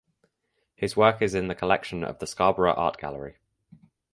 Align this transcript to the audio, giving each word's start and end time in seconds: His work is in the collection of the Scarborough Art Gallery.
His 0.73 0.97
work 0.97 1.21
is 1.21 1.35
in 1.35 1.47
the 1.47 1.53
collection 1.53 2.03
of 2.03 2.17
the 2.17 2.25
Scarborough 2.25 2.73
Art 2.73 2.97
Gallery. 2.97 3.35